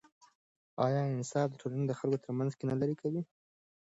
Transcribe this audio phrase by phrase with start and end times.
[0.85, 3.21] آیا انصاف د ټولنې د خلکو ترمنځ کینه لیرې کوي؟